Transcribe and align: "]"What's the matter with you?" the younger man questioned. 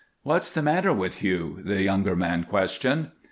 "]"What's 0.23 0.49
the 0.49 0.63
matter 0.63 0.91
with 0.91 1.21
you?" 1.21 1.59
the 1.63 1.83
younger 1.83 2.15
man 2.15 2.45
questioned. 2.45 3.11